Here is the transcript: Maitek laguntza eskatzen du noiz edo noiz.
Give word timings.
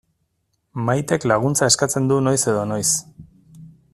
Maitek 0.87 1.27
laguntza 1.33 1.69
eskatzen 1.73 2.11
du 2.13 2.19
noiz 2.29 2.39
edo 2.55 2.65
noiz. 2.73 2.89